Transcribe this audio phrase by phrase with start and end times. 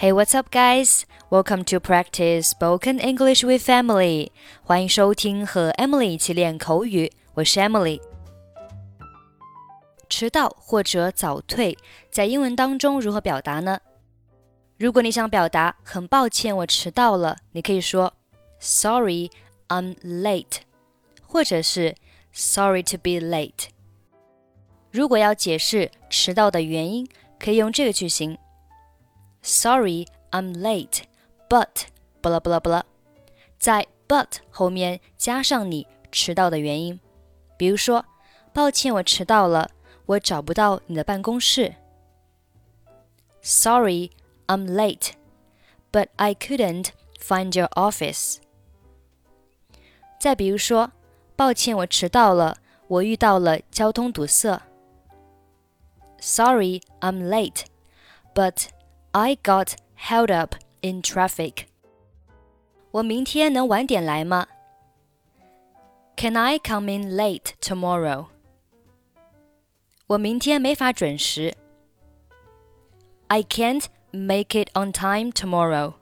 [0.00, 1.04] Hey, what's up, guys?
[1.30, 4.30] Welcome to practice spoken English with Emily.
[4.62, 7.10] 欢迎收听和 Emily 一起练口语。
[7.34, 8.00] 我是 Emily。
[10.08, 11.76] 迟到或者早退，
[12.10, 13.80] 在英文当中如何表达呢？
[14.78, 18.12] 如果你想表达很抱歉我迟到了，你可以说
[18.60, 19.30] Sorry,
[19.68, 20.58] I'm late，
[21.26, 21.94] 或者是
[22.32, 23.68] Sorry to be late。
[24.90, 27.08] 如果要解释迟到的原因，
[27.38, 28.38] 可以用这个句型。
[29.41, 31.03] Sorry, I'm late,
[31.49, 31.85] but
[32.21, 32.85] 不啦不啦不啦，
[33.57, 36.99] 在 but 后面加上你迟到的原因。
[37.57, 38.05] 比如说，
[38.53, 39.71] 抱歉，我迟到了，
[40.05, 41.75] 我找不到你的办公室。
[43.41, 44.11] Sorry,
[44.47, 45.13] I'm late,
[45.91, 48.37] but I couldn't find your office.
[50.19, 50.91] 再比如说，
[51.35, 54.61] 抱歉，我迟到了，我遇到了交通堵塞。
[56.19, 57.63] Sorry, I'm late,
[58.35, 58.65] but
[59.12, 61.66] I got held up in traffic.
[62.90, 64.46] 我明天能晚点来吗？
[66.16, 68.26] Can I come in late tomorrow?
[70.06, 71.56] 我明天没法准时。
[73.28, 75.94] I can't make it on time tomorrow.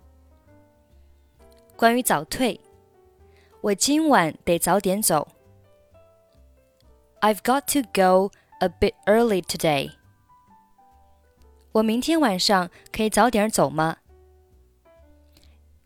[1.77, 2.61] 关于早退，
[3.61, 5.29] 我今晚得早点走。
[7.21, 9.93] I've got to go a bit early today.
[11.74, 13.98] 我明天晚上可以早点走吗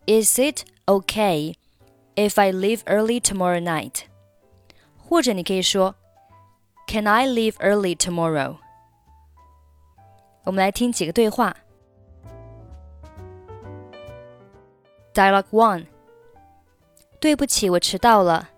[0.06, 1.56] ？Is it okay
[2.14, 4.04] if I leave early tomorrow night？
[4.96, 5.94] 或者你可以说
[6.86, 8.56] ，Can I leave early tomorrow？
[10.44, 11.54] 我们来听几个对话。
[15.12, 15.86] Dialogue One：
[17.20, 18.50] 对不起，我迟到了。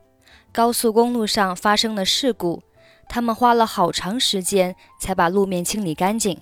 [0.52, 2.62] 高速公路上发生了事故，
[3.08, 6.40] 他们花了好长时间才把路面清理干净。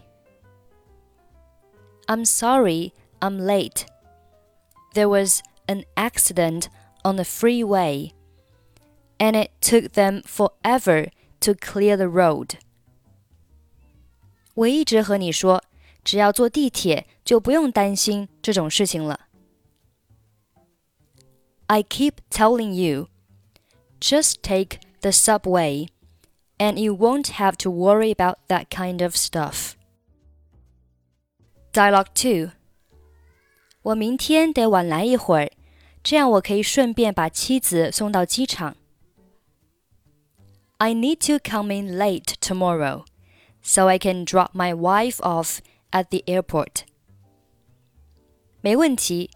[2.07, 3.85] I'm sorry, I'm late.
[4.93, 6.69] There was an accident
[7.03, 8.13] on the freeway,
[9.19, 11.11] and it took them forever
[11.41, 12.55] to clear the road.
[14.55, 15.63] 我一直和你说，
[16.03, 19.27] 只要坐地铁就不用担心这种事情了。
[21.67, 23.09] I keep telling you,
[24.01, 25.89] just take the subway,
[26.57, 29.72] and you won't have to worry about that kind of stuff.
[31.73, 32.51] Dialogue Two。
[33.81, 35.51] 我明天得晚来一会儿，
[36.03, 38.75] 这样我可以顺便把妻子送到机场。
[40.77, 43.05] I need to come in late tomorrow,
[43.61, 45.59] so I can drop my wife off
[45.91, 46.83] at the airport.
[48.61, 49.31] 没问题，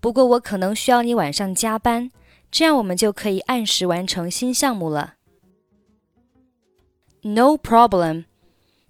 [0.00, 2.10] 不过我可能需要你晚上加班，
[2.50, 5.14] 这样我们就可以按时完成新项目了。
[7.22, 8.24] No problem,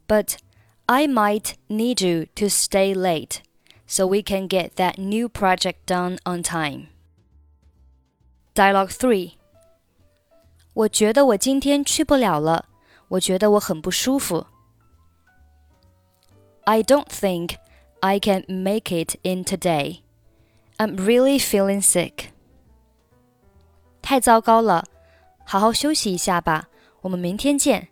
[0.06, 0.36] but
[0.86, 3.42] I might need you to stay late
[3.86, 6.88] so we can get that new project done on time.
[8.54, 9.32] Dialogue 3
[10.74, 12.66] 我觉得我今天去不了了，
[13.08, 14.46] 我觉得我很不舒服。
[16.64, 17.56] I don't think
[18.00, 20.00] I can make it in today.
[20.76, 22.30] I'm really feeling sick.
[24.00, 24.86] 太糟糕了，
[25.44, 26.68] 好好休息一下吧，
[27.02, 27.88] 我们明天见。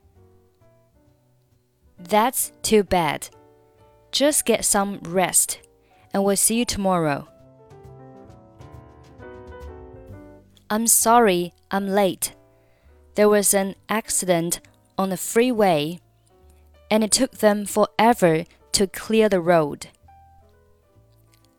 [2.14, 3.30] That's too bad.
[4.12, 5.60] Just get some rest,
[6.14, 7.28] and we'll see you tomorrow.
[10.70, 12.36] I'm sorry I'm late.
[13.16, 14.60] There was an accident
[14.96, 16.00] on the freeway,
[16.92, 19.88] and it took them forever to clear the road.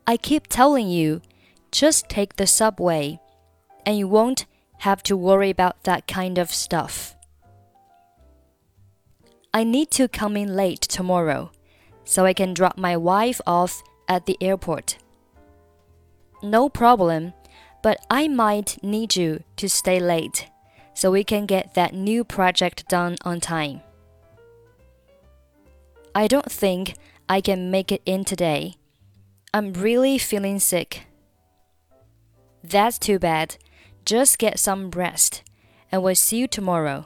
[0.07, 1.21] I keep telling you,
[1.71, 3.19] just take the subway,
[3.85, 4.45] and you won't
[4.79, 7.14] have to worry about that kind of stuff.
[9.55, 11.49] I need to come in late tomorrow
[12.03, 14.97] so I can drop my wife off at the airport.
[16.43, 17.31] No problem,
[17.81, 20.49] but I might need you to stay late
[20.93, 23.79] so we can get that new project done on time.
[26.13, 26.95] I don't think
[27.29, 28.75] I can make it in today.
[29.53, 31.07] I'm really feeling sick.
[32.61, 33.55] That's too bad.
[34.03, 35.43] Just get some rest,
[35.93, 37.05] and we'll see you tomorrow.